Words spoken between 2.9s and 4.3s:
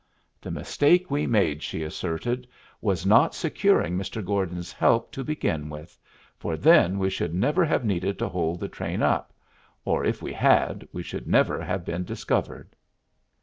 not securing Mr.